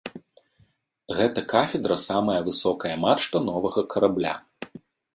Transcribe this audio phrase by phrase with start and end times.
[1.19, 4.37] Гэта кафедра самая высокая мачта новага карабля.